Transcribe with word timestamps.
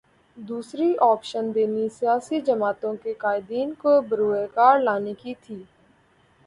دوسری 0.37 0.95
آپشن 1.01 1.51
دینی 1.55 1.87
سیاسی 1.89 2.41
جماعتوں 2.41 2.95
کے 3.03 3.13
قائدین 3.13 3.73
کو 3.73 4.01
بروئے 4.01 4.45
کار 4.53 4.79
لانے 4.79 5.13
کی 5.13 5.33
تھی۔ 5.41 5.63